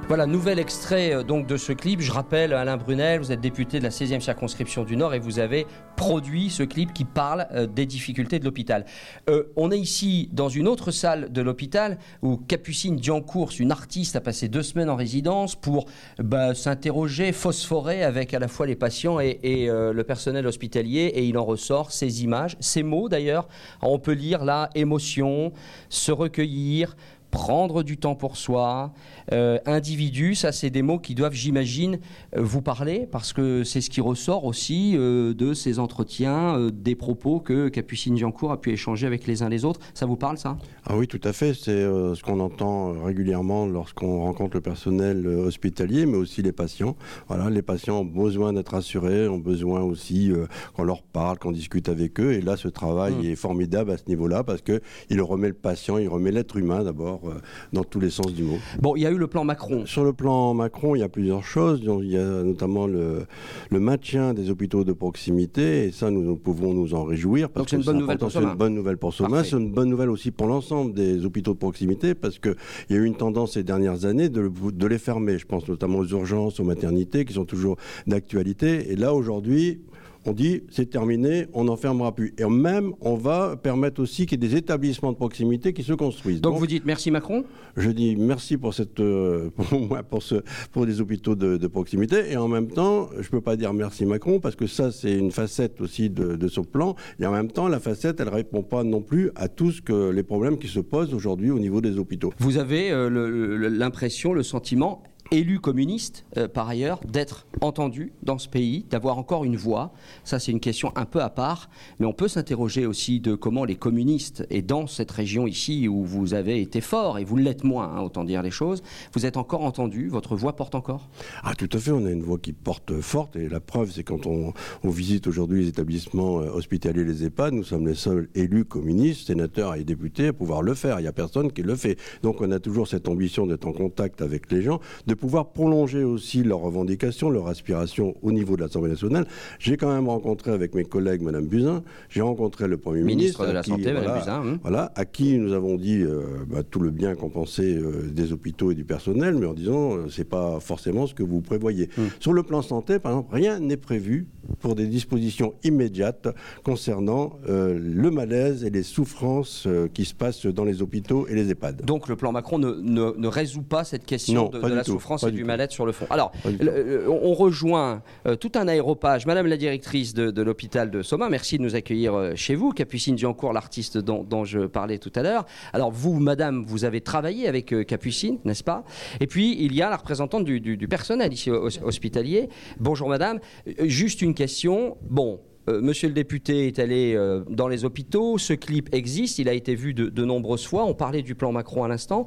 Voilà, 0.07 0.27
nouvel 0.27 0.59
extrait 0.59 1.15
euh, 1.15 1.23
donc 1.23 1.47
de 1.47 1.57
ce 1.57 1.73
clip. 1.73 2.03
Je 2.03 2.13
rappelle, 2.13 2.53
Alain 2.53 2.77
Brunel, 2.77 3.21
vous 3.21 3.33
êtes 3.33 3.41
député 3.41 3.79
de 3.79 3.85
la 3.85 3.89
16e 3.89 4.21
circonscription 4.21 4.85
du 4.85 4.99
Nord 4.99 5.15
et 5.15 5.19
vous 5.19 5.39
avez 5.39 5.67
produit 5.97 6.51
ce 6.51 6.63
clip 6.63 6.93
qui 6.93 7.05
parle 7.05 7.47
euh, 7.53 7.67
des 7.67 7.87
difficultés 7.87 8.39
de 8.39 8.45
l'hôpital. 8.45 8.85
Euh, 9.31 9.45
on 9.57 9.71
est 9.71 9.79
ici 9.79 10.29
dans 10.31 10.51
une 10.51 10.69
autre 10.69 10.91
salle 10.91 11.33
de 11.33 11.41
l'hôpital 11.41 11.97
où 12.21 12.37
Capucine 12.37 12.97
Diancourt, 12.97 13.53
une 13.59 13.73
artiste, 13.73 14.15
a 14.15 14.21
passé 14.21 14.49
deux 14.49 14.63
semaines 14.63 14.91
en 14.91 14.97
résidence 14.97 15.57
pour 15.57 15.87
bah, 16.19 16.55
s'interroger, 16.55 17.33
phosphorer 17.33 18.05
avec 18.05 18.35
à 18.35 18.39
la 18.39 18.49
fois 18.49 18.67
les 18.67 18.77
patients 18.77 19.21
et, 19.21 19.41
le 19.43 20.03
personnel 20.03 20.47
hospitalier 20.47 21.13
et 21.15 21.25
il 21.25 21.39
en 21.39 21.45
ressort 21.45 21.93
ces 21.93 22.23
images, 22.25 22.57
ces 22.61 22.83
mots 22.83 23.09
d'ailleurs. 23.09 23.49
On 23.81 23.99
peut 23.99 24.13
lire 24.13 24.45
là 24.45 24.69
émotion, 24.75 25.53
se 25.89 26.13
recueillir, 26.13 26.95
prendre 27.35 27.83
du 27.83 27.97
temps 27.97 28.15
pour 28.15 28.37
soi, 28.37 28.93
euh, 29.33 29.59
individu, 29.67 30.37
ça 30.37 30.53
c'est 30.53 30.71
des 30.71 30.83
mots 30.83 31.01
qui 31.01 31.17
doivent, 31.17 31.35
j'imagine, 31.35 31.99
euh, 32.37 32.43
vous 32.43 32.63
parler, 32.63 33.09
parce 33.11 33.33
que 33.33 33.65
c'est 33.65 33.81
ce 33.81 33.91
qui 33.91 34.01
ressort 34.01 34.45
aussi 34.45 34.95
euh, 34.95 35.35
de 35.35 35.53
ces 35.53 35.81
entretiens, 35.81 36.71
des 36.73 36.95
propos 36.95 37.41
que 37.41 37.69
Capucine 37.69 38.17
Giancourt 38.17 38.53
a 38.53 38.61
pu 38.61 38.71
échanger 38.71 39.09
avec 39.09 39.27
les 39.27 39.43
uns 39.43 39.49
les 39.49 39.65
autres. 39.65 39.81
Ça 39.95 40.07
vous 40.07 40.17
parle 40.17 40.39
ça? 40.39 40.57
Ah 40.87 40.97
oui, 40.97 41.09
tout 41.09 41.21
à 41.25 41.33
fait. 41.33 41.55
C'est 41.55 41.83
ce 41.83 42.23
qu'on 42.23 42.39
entend 42.39 43.03
régulièrement 43.03 43.67
lorsqu'on 43.67 44.23
rencontre 44.23 44.57
le 44.57 44.61
personnel 44.61 45.27
hospitalier, 45.27 46.07
mais 46.07 46.17
aussi 46.17 46.41
les 46.41 46.53
patients. 46.53 46.97
Voilà, 47.27 47.51
les 47.51 47.63
patients 47.63 48.01
ont 48.01 48.05
besoin 48.05 48.53
d'être 48.53 48.75
rassurés, 48.75 49.27
ont 49.27 49.39
besoin 49.39 49.81
aussi 49.81 50.31
qu'on 50.77 50.85
leur 50.85 51.03
parle, 51.03 51.39
qu'on 51.39 51.53
discute 51.53 51.89
avec 51.89 52.21
eux. 52.21 52.33
Et 52.33 52.41
là, 52.41 52.57
ce 52.57 52.69
travail 52.69 53.15
mmh. 53.15 53.25
est 53.25 53.37
formidable 53.37 53.91
à 53.91 53.99
ce 53.99 54.05
niveau-là, 54.07 54.45
parce 54.45 54.63
qu'il 54.63 55.23
remet 55.23 55.49
le 55.49 55.55
patient, 55.55 55.99
il 55.99 56.09
remet 56.09 56.31
l'être 56.31 56.57
humain 56.57 56.85
d'abord 56.85 57.24
dans 57.73 57.85
tous 57.85 58.01
les 58.01 58.11
sens 58.11 58.33
du 58.33 58.43
mot. 58.43 58.59
Bon, 58.81 58.97
il 58.97 59.03
y 59.03 59.07
a 59.07 59.11
eu 59.11 59.19
le 59.19 59.27
plan 59.27 59.45
Macron. 59.45 59.87
Sur 59.87 60.05
le 60.05 60.13
plan 60.13 60.55
Macron, 60.55 60.95
il 60.95 61.01
y 61.01 61.03
a 61.03 61.09
plusieurs 61.09 61.45
choses. 61.45 61.83
Il 61.85 62.11
y 62.11 62.19
a 62.19 62.43
notamment 62.43 62.87
le, 62.87 63.27
le 63.71 63.81
maintien 63.81 64.35
des 64.35 64.51
hôpitaux 64.51 64.85
de 64.85 64.93
proximité, 64.93 65.85
et 65.85 65.93
ça, 65.93 66.11
nous, 66.11 66.37
pouvons 66.37 66.75
nous 66.75 66.95
en 66.95 67.05
réjouir. 67.05 67.51
Parce 67.51 67.63
Donc 67.63 67.71
c'est 67.71 67.77
une, 67.77 67.83
bonne 67.83 67.99
nouvelle 67.99 68.19
pour 68.19 68.33
C'est 68.33 68.43
une 68.43 68.55
bonne 68.55 68.75
nouvelle 68.75 68.99
pour 68.99 69.13
Soma. 69.13 69.45
C'est 69.45 69.57
une 69.57 69.73
bonne 69.73 69.89
nouvelle 69.89 70.11
aussi 70.11 70.31
pour 70.31 70.47
l'ensemble 70.47 70.95
des 70.95 71.25
hôpitaux 71.25 71.55
de 71.55 71.59
proximité, 71.59 72.15
parce 72.15 72.39
qu'il 72.39 72.57
y 72.91 72.95
a 72.95 72.97
eu 72.97 73.05
une 73.05 73.17
tendance 73.17 73.53
ces 73.53 73.63
dernières 73.63 74.05
années 74.05 74.29
de, 74.29 74.51
de 74.73 74.87
les 74.87 74.99
fermer. 74.99 75.39
Je 75.39 75.47
pense 75.47 75.69
notamment 75.69 75.99
aux 75.99 76.07
urgences, 76.07 76.61
aux 76.61 76.65
maternités, 76.65 77.25
qui 77.25 77.35
sont 77.35 77.45
toujours 77.45 77.77
d'actualité. 78.07 78.93
Et 78.93 78.97
là, 78.97 79.15
aujourd'hui, 79.15 79.81
on 80.27 80.33
dit 80.33 80.63
c'est 80.71 80.91
terminé, 80.91 81.47
on 81.53 81.65
n'en 81.65 81.77
fermera 81.77 82.15
plus. 82.15 82.35
Et 82.39 82.45
même, 82.45 82.93
on 83.01 83.15
va 83.15 83.57
permettre 83.57 84.01
aussi 84.03 84.27
qu'il 84.27 84.43
y 84.43 84.45
ait 84.45 84.49
des 84.49 84.57
établissements 84.57 85.13
de 85.13 85.17
proximité 85.17 85.73
qui 85.73 85.83
se 85.83 85.93
construisent. 85.93 86.41
Donc, 86.41 86.59
vous 86.59 86.67
dites 86.67 86.85
merci 86.85 87.11
Macron? 87.11 87.45
Je 87.77 87.91
dis 87.91 88.17
merci 88.17 88.57
pour 88.57 88.75
cette, 88.75 89.01
euh, 89.01 89.51
pour, 90.11 90.23
ce, 90.23 90.37
pour 90.73 90.87
des 90.87 91.01
hôpitaux 91.01 91.35
de, 91.35 91.67
proximité. 91.67 92.31
Et 92.31 92.37
en 92.37 92.49
même 92.49 92.69
temps, 92.69 93.09
je 93.15 93.27
ne 93.27 93.31
peux 93.31 93.41
pas 93.41 93.57
dire 93.57 93.73
merci 93.73 94.07
Macron 94.07 94.39
parce 94.39 94.55
que 94.55 94.67
ça, 94.67 94.93
c'est 94.93 95.17
une 95.17 95.33
facette 95.33 95.81
aussi 95.81 96.11
de, 96.11 96.37
de, 96.37 96.49
son 96.49 96.63
plan. 96.63 96.95
Et 97.19 97.27
en 97.27 97.33
même 97.33 97.51
temps, 97.51 97.69
la 97.69 97.81
facette, 97.81 98.21
elle 98.21 98.27
ne 98.27 98.33
répond 98.33 98.63
pas 98.63 98.85
non 98.85 99.01
plus 99.01 99.31
à 99.35 99.49
tous 99.49 99.81
que 99.81 100.11
les 100.11 100.23
problèmes 100.23 100.59
qui 100.59 100.69
se 100.69 100.81
posent 100.81 101.15
aujourd'hui 101.15 101.51
au 101.51 101.59
niveau 101.59 101.81
des 101.81 101.99
hôpitaux. 101.99 102.33
Vous 102.39 102.59
avez 102.59 102.91
euh, 102.91 103.69
l'impression, 103.71 104.33
le 104.33 104.43
sentiment 104.43 105.03
élu 105.31 105.59
communiste, 105.59 106.25
euh, 106.37 106.49
par 106.49 106.69
ailleurs, 106.69 107.01
d'être 107.01 107.47
entendu 107.61 108.13
dans 108.23 108.39
ce 108.39 108.49
pays, 108.49 108.85
d'avoir 108.91 109.19
encore 109.19 109.45
une 109.45 109.57
voix. 109.57 109.93
Ça, 110.25 110.39
c'est 110.39 110.53
une 110.53 110.61
question 110.61 110.93
un 110.97 111.05
peu 111.05 111.21
à 111.21 111.31
part, 111.31 111.71
mais 111.99 112.07
on 112.07 112.13
peut 112.13 112.29
s'interroger 112.29 112.87
aussi 112.87 113.21
de 113.21 113.35
comment 113.35 113.65
les 113.65 113.77
communistes, 113.77 114.47
et 114.51 114.63
dans 114.63 114.87
cette 114.87 115.11
région 115.11 115.47
ici 115.47 115.89
où 115.89 116.05
vous 116.05 116.35
avez 116.35 116.61
été 116.61 116.81
fort, 116.81 117.19
et 117.19 117.25
vous 117.25 117.37
l'êtes 117.37 117.65
moins, 117.65 117.97
hein, 117.97 118.03
autant 118.03 118.25
dire 118.25 118.43
les 118.43 118.51
choses, 118.51 118.83
vous 119.15 119.27
êtes 119.27 119.37
encore 119.37 119.63
entendu, 119.63 120.09
votre 120.09 120.37
voix 120.37 120.57
porte 120.57 120.75
encore? 120.75 121.09
Ah, 121.43 121.55
tout 121.55 121.69
à 121.73 121.79
fait, 121.79 121.91
on 121.91 122.05
a 122.05 122.11
une 122.11 122.23
voix 122.23 122.39
qui 122.39 122.53
porte 122.53 123.01
forte, 123.01 123.37
et 123.37 123.49
la 123.49 123.61
preuve, 123.61 123.91
c'est 123.91 124.05
quand 124.05 124.27
on, 124.27 124.53
visite 124.85 125.27
aujourd'hui 125.27 125.63
les 125.63 125.69
établissements 125.69 126.41
euh, 126.41 126.51
hospitaliers, 126.51 127.05
les 127.05 127.25
EHPAD, 127.25 127.55
nous 127.55 127.65
sommes 127.65 127.89
les 127.89 127.95
seuls 127.95 128.29
élus 128.35 128.65
communistes, 128.65 129.27
sénateurs 129.27 129.75
et 129.75 129.85
députés 129.85 130.29
à 130.29 130.33
pouvoir 130.33 130.63
le 130.63 130.75
faire. 130.75 131.01
Il 131.01 131.03
n'y 131.03 131.09
a 131.09 131.13
personne 131.13 131.51
qui 131.51 131.63
le 131.63 131.75
fait. 131.75 131.99
Donc 132.23 132.41
on 132.41 132.51
a 132.53 132.61
toujours 132.61 132.87
cette 132.87 133.09
ambition 133.09 133.47
d'être 133.47 133.67
en 133.67 133.73
contact 133.73 134.23
avec 134.23 134.53
les 134.53 134.63
gens, 134.63 134.81
de 135.07 135.14
pouvoir 135.17 135.53
prolonger 135.53 136.05
aussi 136.05 136.43
leurs 136.43 136.61
revendications, 136.61 137.31
leurs 137.31 137.49
aspirations 137.49 138.15
au 138.23 138.33
niveau 138.33 138.57
de 138.57 138.63
l'Assemblée 138.63 138.91
nationale. 138.91 139.27
J'ai 139.59 139.77
quand 139.77 139.93
même 139.93 140.09
rencontré 140.09 140.51
avec 140.51 140.75
mes 140.75 140.85
collègues 140.85 141.23
Mme 141.23 141.47
Buzyn, 141.47 141.83
j'ai 142.09 142.21
rencontré 142.21 142.69
le 142.69 142.77
Premier 142.77 143.03
ministre, 143.03 143.47
de 143.47 143.53
la 143.53 143.63
Santé, 143.63 143.93
Mme 143.93 144.19
Buzyn. 144.19 144.43
Hein. 144.45 144.59
Voilà, 144.63 144.93
à 144.95 145.05
qui 145.05 145.39
nous 145.39 145.53
avons 145.53 145.77
dit 145.77 146.03
euh, 146.03 146.23
bah, 146.49 146.63
tout 146.63 146.81
le 146.81 146.91
bien 146.91 147.15
qu'on 147.15 147.31
pensait 147.31 147.75
euh, 147.75 148.11
des 148.11 148.33
hôpitaux 148.33 148.71
et 148.71 148.75
du 148.75 148.85
personnel, 148.85 149.37
mais 149.37 149.47
en 149.47 149.55
disant 149.55 149.97
euh, 149.97 150.09
c'est 150.09 150.29
pas 150.29 150.61
forcément 150.61 151.07
ce 151.07 151.15
que 151.15 151.23
vous 151.23 151.41
prévoyez. 151.41 151.89
Hum. 151.99 152.09
Sur 152.21 152.33
le 152.33 152.43
plan 152.43 152.63
santé, 152.63 152.99
par 152.99 153.13
exemple, 153.13 153.35
rien 153.35 153.59
n'est 153.61 153.77
prévu 153.77 154.27
pour 154.61 154.75
des 154.75 154.87
dispositions 154.87 155.55
immédiates 155.65 156.29
concernant 156.65 157.39
le 157.47 158.11
malaise 158.11 158.63
et 158.65 158.71
les 158.71 158.83
souffrances 158.83 159.67
qui 159.95 160.05
se 160.05 160.15
passent 160.15 160.45
dans 160.45 160.65
les 160.65 160.83
hôpitaux 160.83 161.27
et 161.29 161.35
les 161.35 161.51
EHPAD. 161.51 161.85
Donc 161.85 162.09
le 162.09 162.17
plan 162.17 162.31
Macron 162.31 162.59
ne, 162.59 162.73
ne, 162.73 163.27
résout 163.27 163.63
pas 163.63 163.85
cette 163.85 164.05
question 164.05 164.51
de, 164.51 164.61
de 164.61 164.69
la 164.69 164.85
souffrance 164.85 165.04
Pas 165.05 165.29
et 165.29 165.31
du 165.31 165.39
du 165.39 165.45
mal-être 165.45 165.73
sur 165.73 165.87
le 165.87 165.93
fond. 165.93 166.07
Alors, 166.11 166.33
le- 166.45 167.07
on 167.11 167.35
rejoint 167.35 168.03
euh, 168.27 168.37
tout 168.37 168.53
un 168.55 168.67
aéropage. 168.69 169.27
Madame 169.27 169.47
la 169.47 169.57
directrice 169.57 170.15
de, 170.15 170.31
de 170.31 170.43
l'hôpital 170.43 170.91
de 170.91 171.03
Somain, 171.03 171.29
merci 171.29 171.59
de 171.59 171.63
nous 171.63 171.75
accueillir 171.77 172.15
euh, 172.15 172.33
chez 172.35 172.55
vous. 172.55 172.71
Capucine 172.73 173.15
Diancourt, 173.17 173.53
l'artiste 173.53 173.99
dont, 173.99 174.25
dont 174.25 174.45
je 174.45 174.61
parlais 174.67 174.99
tout 174.99 175.13
à 175.15 175.23
l'heure. 175.23 175.45
Alors, 175.73 175.91
vous, 175.91 176.19
madame, 176.19 176.65
vous 176.67 176.85
avez 176.85 177.01
travaillé 177.01 177.47
avec 177.49 177.73
euh, 177.73 177.85
Capucine, 177.85 178.39
n'est-ce 178.45 178.65
pas? 178.65 178.85
Et 179.21 179.27
puis, 179.27 179.57
il 179.63 179.75
y 179.75 179.83
a 179.83 179.91
la 179.91 179.97
représentante 179.97 180.45
du, 180.45 180.61
du- 180.61 180.77
du 180.77 180.89
personnel 180.89 181.33
ici 181.33 181.51
hospitalier. 181.51 182.49
Bonjour, 182.81 183.09
madame. 183.09 183.41
Juste 183.81 184.23
une 184.23 184.35
question. 184.35 184.97
Bon. 185.03 185.41
Monsieur 185.67 186.09
le 186.09 186.15
député 186.15 186.67
est 186.67 186.79
allé 186.79 187.15
euh, 187.17 187.43
dans 187.49 187.69
les 187.69 187.87
hôpitaux, 187.87 188.37
ce 188.37 188.53
clip 188.53 188.95
existe, 188.95 189.39
il 189.39 189.49
a 189.49 189.55
été 189.55 189.75
vu 189.75 189.95
de, 189.95 190.11
de 190.11 190.25
nombreuses 190.27 190.67
fois, 190.67 190.85
on 190.85 190.93
parlait 190.93 191.23
du 191.23 191.35
plan 191.35 191.53
Macron 191.53 191.85
à 191.85 191.89
l'instant. 191.89 192.27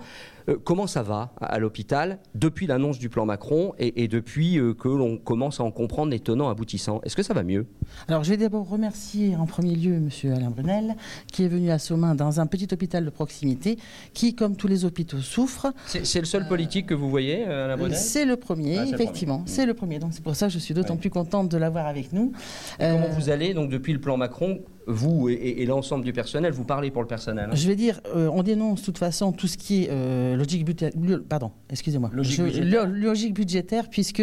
Euh, 0.49 0.55
comment 0.63 0.87
ça 0.87 1.03
va 1.03 1.33
à, 1.41 1.59
l'hôpital 1.59 2.19
depuis 2.35 2.67
l'annonce 2.67 2.99
du 2.99 3.09
plan 3.09 3.25
Macron 3.25 3.73
et, 3.79 4.03
et 4.03 4.07
depuis 4.07 4.57
euh, 4.59 4.73
que 4.73 4.87
l'on 4.87 5.17
commence 5.17 5.59
à 5.59 5.63
en 5.63 5.71
comprendre 5.71 6.11
les 6.11 6.19
tenants 6.19 6.49
aboutissants? 6.49 7.01
Est-ce 7.03 7.15
que 7.15 7.23
ça 7.23 7.33
va 7.33 7.43
mieux? 7.43 7.65
Alors, 8.07 8.23
je 8.23 8.29
vais 8.29 8.37
d'abord 8.37 8.67
remercier 8.69 9.35
en 9.35 9.45
premier 9.45 9.75
lieu 9.75 9.99
Monsieur 9.99 10.33
Alain 10.33 10.49
Brunel, 10.49 10.95
qui 11.31 11.43
est 11.43 11.47
venu 11.47 11.69
à 11.69 11.79
Somain 11.79 12.15
dans 12.15 12.39
un 12.39 12.45
petit 12.47 12.67
hôpital 12.71 13.03
de 13.03 13.09
proximité, 13.09 13.77
qui, 14.13 14.35
comme 14.35 14.55
tous 14.55 14.67
les 14.67 14.85
hôpitaux, 14.85 15.19
souffre. 15.19 15.73
C'est 15.85 16.19
le 16.19 16.25
seul 16.25 16.47
politique 16.47 16.85
que 16.87 16.93
vous 16.93 17.09
voyez, 17.09 17.45
euh, 17.47 17.65
Alain 17.65 17.77
Brunel? 17.77 17.97
C'est 17.97 18.25
le 18.25 18.37
premier, 18.37 18.77
Ah, 18.77 18.85
c'est 18.85 18.91
le 18.91 19.01
effectivement. 19.01 19.37
premier. 19.39 19.49
C'est 19.51 19.65
le 19.65 19.73
premier. 19.73 19.99
Donc, 19.99 20.13
c'est 20.13 20.23
pour 20.23 20.35
ça 20.35 20.47
que 20.47 20.53
je 20.53 20.59
suis 20.59 20.73
d'autant 20.73 20.93
Ouais. 20.93 20.99
plus 20.99 21.09
contente 21.09 21.49
de 21.49 21.57
l'avoir 21.57 21.87
avec 21.87 22.13
nous. 22.13 22.31
Et 22.79 22.83
Comment 22.89 23.05
Euh, 23.07 23.09
vous 23.17 23.29
allez 23.29 23.53
donc 23.53 23.69
depuis 23.69 23.91
le 23.93 23.99
plan 23.99 24.15
Macron 24.17 24.59
Vous 24.87 25.29
et, 25.29 25.33
et- 25.33 25.61
et 25.63 25.65
l'ensemble 25.65 26.05
du 26.05 26.13
personnel, 26.13 26.53
vous 26.53 26.63
parlez 26.63 26.91
pour 26.91 27.01
le 27.01 27.07
personnel. 27.07 27.49
hein 27.51 27.55
Je 27.55 27.67
vais 27.67 27.75
dire, 27.75 27.99
euh, 28.15 28.29
on 28.33 28.41
dénonce 28.41 28.79
de 28.79 28.85
toute 28.85 28.97
façon 28.97 29.31
tout 29.33 29.47
ce 29.47 29.57
qui 29.57 29.83
est 29.83 29.89
euh, 29.91 30.35
logique 30.35 30.63
budgétaire. 30.65 31.19
Pardon, 31.27 31.51
excusez-moi. 31.69 32.09
Logique 32.13 32.41
budgétaire. 32.41 32.85
lo- 32.87 32.91
logique 32.93 33.33
budgétaire, 33.33 33.89
puisque, 33.89 34.21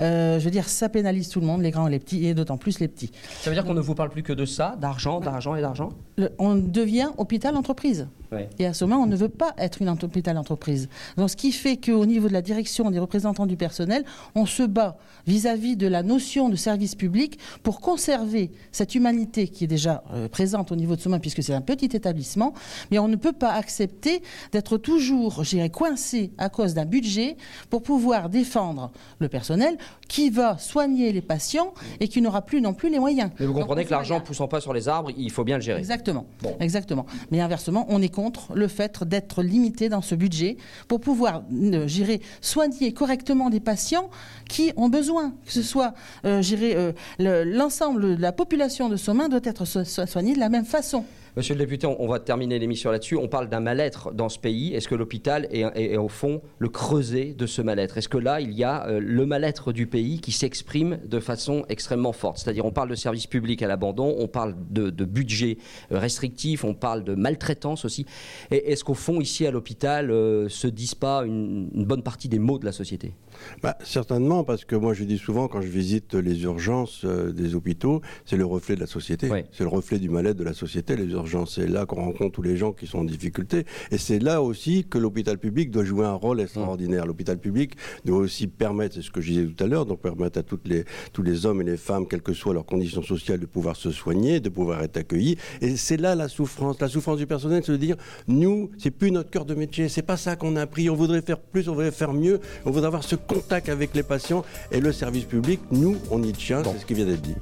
euh, 0.00 0.38
je 0.38 0.44
veux 0.44 0.50
dire, 0.50 0.68
ça 0.68 0.88
pénalise 0.88 1.28
tout 1.28 1.40
le 1.40 1.46
monde, 1.46 1.62
les 1.62 1.70
grands 1.70 1.86
et 1.86 1.90
les 1.90 1.98
petits, 2.00 2.26
et 2.26 2.34
d'autant 2.34 2.56
plus 2.58 2.80
les 2.80 2.88
petits. 2.88 3.10
Ça 3.40 3.50
veut 3.50 3.54
dire 3.56 3.64
qu'on 3.64 3.74
ne 3.74 3.80
vous 3.80 3.94
parle 3.94 4.10
plus 4.10 4.22
que 4.22 4.32
de 4.32 4.44
ça, 4.44 4.76
d'argent, 4.80 5.20
d'argent 5.20 5.54
et 5.54 5.60
d'argent? 5.60 5.90
Le- 6.18 6.30
on 6.38 6.56
devient 6.56 7.10
hôpital-entreprise. 7.16 8.08
Ouais. 8.32 8.48
Et 8.60 8.66
à 8.66 8.74
ce 8.74 8.84
moment, 8.84 9.02
on 9.02 9.06
ne 9.06 9.16
veut 9.16 9.28
pas 9.28 9.54
être 9.58 9.82
une 9.82 9.88
ent- 9.88 9.96
hôpital-entreprise. 10.02 10.88
Donc, 11.16 11.30
ce 11.30 11.36
qui 11.36 11.50
fait 11.50 11.76
qu'au 11.76 12.06
niveau 12.06 12.28
de 12.28 12.32
la 12.32 12.42
direction 12.42 12.90
des 12.90 12.98
représentants 13.00 13.46
du 13.46 13.56
personnel, 13.56 14.04
on 14.36 14.46
se 14.46 14.62
bat 14.62 14.96
vis-à-vis 15.26 15.76
de 15.76 15.88
la 15.88 16.02
notion 16.04 16.48
de 16.48 16.54
service 16.56 16.94
public 16.94 17.38
pour 17.64 17.80
conserver 17.80 18.52
cette 18.70 18.94
humanité 18.94 19.48
qui 19.48 19.64
est 19.64 19.66
déjà 19.66 19.99
euh, 20.12 20.28
présente 20.28 20.72
au 20.72 20.76
niveau 20.76 20.96
de 20.96 21.00
Somain, 21.00 21.18
puisque 21.18 21.42
c'est 21.42 21.54
un 21.54 21.60
petit 21.60 21.86
établissement. 21.96 22.52
Mais 22.90 22.98
on 22.98 23.08
ne 23.08 23.16
peut 23.16 23.32
pas 23.32 23.52
accepter 23.52 24.22
d'être 24.52 24.76
toujours, 24.78 25.44
je 25.44 25.50
dirais, 25.56 25.70
coincé 25.70 26.32
à 26.38 26.48
cause 26.48 26.74
d'un 26.74 26.84
budget 26.84 27.36
pour 27.70 27.82
pouvoir 27.82 28.28
défendre 28.28 28.90
le 29.18 29.28
personnel 29.28 29.76
qui 30.08 30.30
va 30.30 30.58
soigner 30.58 31.12
les 31.12 31.20
patients 31.22 31.72
et 32.00 32.08
qui 32.08 32.20
n'aura 32.20 32.42
plus 32.42 32.60
non 32.60 32.74
plus 32.74 32.90
les 32.90 32.98
moyens. 32.98 33.30
Mais 33.38 33.46
vous 33.46 33.54
comprenez 33.54 33.84
que 33.84 33.90
l'argent 33.90 34.14
la- 34.16 34.20
poussant 34.20 34.48
pas 34.48 34.60
sur 34.60 34.72
les 34.72 34.88
arbres, 34.88 35.10
il 35.16 35.30
faut 35.30 35.44
bien 35.44 35.56
le 35.56 35.62
gérer. 35.62 35.78
Exactement. 35.78 36.26
Bon. 36.42 36.56
Exactement. 36.60 37.06
Mais 37.30 37.40
inversement, 37.40 37.86
on 37.88 38.02
est 38.02 38.08
contre 38.08 38.52
le 38.54 38.68
fait 38.68 39.02
d'être 39.04 39.42
limité 39.42 39.88
dans 39.88 40.02
ce 40.02 40.14
budget 40.14 40.56
pour 40.88 41.00
pouvoir, 41.00 41.42
euh, 41.52 41.86
j'irai, 41.86 42.20
soigner 42.40 42.92
correctement 42.92 43.50
des 43.50 43.60
patients 43.60 44.10
qui 44.48 44.72
ont 44.76 44.88
besoin. 44.88 45.32
Que 45.46 45.52
ce 45.52 45.62
soit, 45.62 45.94
euh, 46.24 46.42
j'irai, 46.42 46.74
euh, 46.74 46.92
le- 47.18 47.44
l'ensemble 47.44 48.16
de 48.16 48.20
la 48.22 48.32
population 48.32 48.88
de 48.88 48.96
Somain 48.96 49.28
doit 49.28 49.40
être 49.44 49.64
so- 49.64 49.84
so- 49.90 50.06
soignée 50.06 50.34
de 50.34 50.40
la 50.40 50.48
même 50.48 50.64
façon. 50.64 51.04
Monsieur 51.36 51.54
le 51.54 51.60
député, 51.60 51.86
on 51.86 52.08
va 52.08 52.18
terminer 52.18 52.58
l'émission 52.58 52.90
là-dessus. 52.90 53.16
On 53.16 53.28
parle 53.28 53.48
d'un 53.48 53.60
mal-être 53.60 54.12
dans 54.12 54.28
ce 54.28 54.36
pays. 54.36 54.74
Est-ce 54.74 54.88
que 54.88 54.96
l'hôpital 54.96 55.46
est, 55.52 55.96
au 55.96 56.08
fond 56.08 56.42
le 56.58 56.68
creuset 56.68 57.34
de 57.38 57.46
ce 57.46 57.62
mal-être? 57.62 57.98
Est-ce 57.98 58.08
que 58.08 58.18
là, 58.18 58.40
il 58.40 58.52
y 58.52 58.64
a 58.64 58.88
euh, 58.88 58.98
le 59.00 59.26
mal-être 59.26 59.72
du 59.72 59.86
pays 59.86 60.20
qui 60.20 60.32
s'exprime 60.32 60.98
de 61.04 61.20
façon 61.20 61.64
extrêmement 61.68 62.12
forte? 62.12 62.38
C'est-à-dire, 62.38 62.64
on 62.64 62.72
parle 62.72 62.88
de 62.88 62.96
services 62.96 63.28
publics 63.28 63.62
à 63.62 63.68
l'abandon, 63.68 64.16
on 64.18 64.26
parle 64.26 64.56
de, 64.70 64.90
budget 65.04 65.58
euh, 65.92 66.00
restrictif, 66.00 66.64
on 66.64 66.74
parle 66.74 67.04
de 67.04 67.14
maltraitance 67.14 67.84
aussi. 67.84 68.06
Est-ce 68.50 68.82
qu'au 68.82 68.94
fond, 68.94 69.20
ici 69.20 69.46
à 69.46 69.52
l'hôpital, 69.52 70.10
euh, 70.10 70.48
se 70.48 70.66
disent 70.66 70.96
pas 70.96 71.22
une 71.24 71.84
bonne 71.84 72.02
partie 72.02 72.28
des 72.28 72.40
maux 72.40 72.58
de 72.58 72.64
la 72.64 72.72
société? 72.72 73.14
Bah, 73.62 73.76
certainement, 73.84 74.44
parce 74.44 74.64
que 74.64 74.76
moi 74.76 74.94
je 74.94 75.04
dis 75.04 75.18
souvent 75.18 75.48
quand 75.48 75.60
je 75.60 75.68
visite 75.68 76.14
les 76.14 76.42
urgences 76.42 77.02
euh, 77.04 77.32
des 77.32 77.54
hôpitaux, 77.54 78.00
c'est 78.24 78.36
le 78.36 78.44
reflet 78.46 78.74
de 78.74 78.80
la 78.80 78.86
société. 78.86 79.28
C'est 79.52 79.64
le 79.64 79.68
reflet 79.70 79.98
du 79.98 80.08
mal-être 80.08 80.36
de 80.36 80.44
la 80.44 80.54
société, 80.54 80.96
les 80.96 81.12
urgences. 81.12 81.54
C'est 81.54 81.66
là 81.66 81.86
qu'on 81.86 81.96
rencontre 82.04 82.32
tous 82.32 82.42
les 82.42 82.56
gens 82.56 82.72
qui 82.72 82.86
sont 82.86 82.98
en 82.98 83.04
difficulté. 83.04 83.64
Et 83.90 83.98
c'est 83.98 84.18
là 84.18 84.42
aussi 84.42 84.84
que 84.88 84.98
l'hôpital 84.98 85.38
public 85.38 85.70
doit 85.70 85.84
jouer 85.84 86.06
un 86.06 86.14
rôle 86.14 86.40
extraordinaire. 86.40 87.06
L'hôpital 87.06 87.38
public 87.38 87.74
doit 88.04 88.18
aussi 88.18 88.46
permettre, 88.46 88.94
c'est 88.94 89.02
ce 89.02 89.10
que 89.10 89.20
je 89.20 89.30
disais 89.32 89.46
tout 89.46 89.64
à 89.64 89.66
l'heure, 89.66 89.86
donc 89.86 90.00
permettre 90.00 90.38
à 90.38 90.42
toutes 90.42 90.66
les, 90.68 90.84
tous 91.12 91.22
les 91.22 91.46
hommes 91.46 91.60
et 91.60 91.64
les 91.64 91.76
femmes, 91.76 92.06
quelles 92.06 92.22
que 92.22 92.32
soient 92.32 92.54
leurs 92.54 92.66
conditions 92.66 93.02
sociales, 93.02 93.40
de 93.40 93.46
pouvoir 93.46 93.76
se 93.76 93.90
soigner, 93.90 94.40
de 94.40 94.48
pouvoir 94.48 94.82
être 94.82 94.96
accueillis. 94.96 95.36
Et 95.60 95.76
c'est 95.76 95.96
là 95.96 96.14
la 96.14 96.28
souffrance. 96.28 96.80
La 96.80 96.88
souffrance 96.88 97.18
du 97.18 97.26
personnel, 97.26 97.62
c'est 97.64 97.72
de 97.72 97.76
dire, 97.76 97.96
nous, 98.28 98.70
c'est 98.78 98.90
plus 98.90 99.10
notre 99.10 99.30
cœur 99.30 99.44
de 99.44 99.54
métier, 99.54 99.88
c'est 99.88 100.02
pas 100.02 100.16
ça 100.16 100.36
qu'on 100.36 100.56
a 100.56 100.62
appris. 100.62 100.90
On 100.90 100.94
voudrait 100.94 101.22
faire 101.22 101.40
plus, 101.40 101.68
on 101.68 101.74
voudrait 101.74 101.90
faire 101.90 102.12
mieux, 102.12 102.40
on 102.64 102.70
voudrait 102.70 102.86
avoir 102.86 103.04
ce 103.04 103.16
contact 103.34 103.68
avec 103.68 103.94
les 103.94 104.02
patients. 104.02 104.44
Et 104.72 104.80
le 104.80 104.92
service 104.92 105.24
public, 105.24 105.60
nous, 105.70 105.96
on 106.10 106.22
y 106.22 106.32
tient, 106.32 106.62
Bon. 106.62 106.72
c'est 106.74 106.80
ce 106.82 106.86
qui 106.86 106.94
vient 106.94 107.06
d'être 107.06 107.22
dit. 107.22 107.34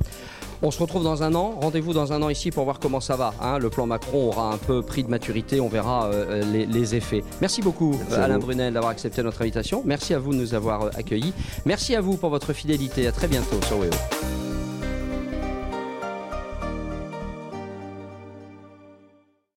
On 0.60 0.72
se 0.72 0.80
retrouve 0.80 1.04
dans 1.04 1.22
un 1.22 1.36
an. 1.36 1.54
Rendez-vous 1.60 1.92
dans 1.92 2.12
un 2.12 2.20
an 2.20 2.28
ici 2.30 2.50
pour 2.50 2.64
voir 2.64 2.80
comment 2.80 2.98
ça 3.00 3.14
va. 3.14 3.32
hein. 3.40 3.58
Le 3.60 3.70
plan 3.70 3.86
Macron 3.86 4.26
aura 4.26 4.52
un 4.52 4.56
peu 4.56 4.82
pris 4.82 5.04
de 5.04 5.08
maturité. 5.08 5.60
On 5.60 5.68
verra 5.68 6.06
euh, 6.06 6.42
les, 6.52 6.66
les 6.66 6.96
effets. 6.96 7.22
Merci 7.40 7.62
beaucoup, 7.62 7.94
Merci 8.08 8.14
Alain. 8.20 8.38
Brunel, 8.40 8.74
d'avoir 8.74 8.90
accepté 8.90 9.22
notre 9.22 9.40
invitation. 9.42 9.82
Merci 9.84 10.14
à 10.14 10.18
vous 10.18 10.32
de 10.32 10.38
nous 10.38 10.54
avoir 10.54 10.82
euh, 10.86 10.90
accueillis. 10.96 11.32
Merci 11.64 11.94
à 11.94 12.00
vous 12.00 12.16
pour 12.16 12.30
votre 12.30 12.52
fidélité. 12.52 13.06
À 13.06 13.12
très 13.12 13.28
bientôt 13.28 13.60
sur 13.68 13.78
WEO. 13.78 14.47